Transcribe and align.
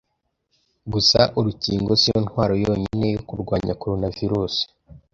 Gusa 0.93 1.19
urukingo 1.39 1.91
si 2.01 2.07
yo 2.13 2.19
ntwaro 2.25 2.53
yonyine 2.65 3.05
yo 3.15 3.21
kurwanya 3.27 3.77
coronavirus. 3.81 4.55